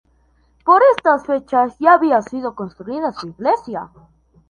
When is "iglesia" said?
3.27-3.91